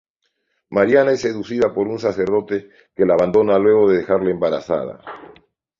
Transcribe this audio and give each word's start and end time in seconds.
Mariana 0.71 1.11
es 1.11 1.21
seducida 1.21 1.71
por 1.75 1.87
un 1.87 1.99
sacerdote 1.99 2.71
que 2.95 3.05
la 3.05 3.13
abandona 3.13 3.59
luego 3.59 3.87
de 3.87 3.99
dejarla 3.99 4.31
embarazada. 4.31 4.99